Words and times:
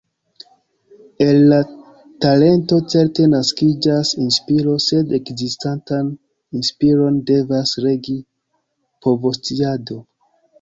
El 1.25 1.35
la 1.49 1.57
talento 2.25 2.79
certe 2.93 3.25
naskiĝas 3.33 4.13
inspiro, 4.23 4.73
sed 4.87 5.13
ekzistantan 5.19 6.09
inspiron 6.61 7.21
devas 7.33 7.75
regi 7.87 8.17
povosciado. 9.07 10.01